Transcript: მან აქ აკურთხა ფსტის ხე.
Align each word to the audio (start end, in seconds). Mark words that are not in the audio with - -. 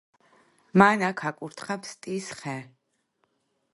მან 0.81 1.03
აქ 1.09 1.21
აკურთხა 1.31 1.77
ფსტის 1.83 2.31
ხე. 2.41 2.57